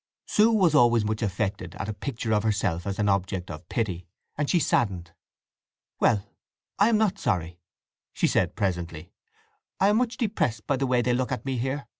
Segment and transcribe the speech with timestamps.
[0.25, 4.07] Sue was always much affected at a picture of herself as an object of pity,
[4.35, 5.11] and she saddened.
[5.99, 7.59] "Well—I am not sorry,"
[8.15, 9.11] said she presently.
[9.79, 11.85] "I am much depressed by the way they look at me here.